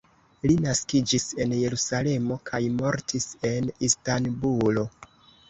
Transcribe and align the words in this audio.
Li 0.51 0.53
naskiĝis 0.61 1.27
en 1.45 1.53
Jerusalemo 1.57 2.39
kaj 2.51 2.63
mortis 2.81 3.29
en 3.53 3.71
Istanbulo. 3.91 4.89